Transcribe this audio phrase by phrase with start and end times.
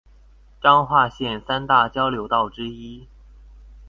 [0.59, 3.07] 彰化縣三大交流道之一